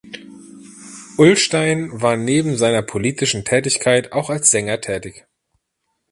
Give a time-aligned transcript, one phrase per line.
[1.19, 5.27] Ulstein war neben seiner politischen Tätigkeit auch als Sänger tätig.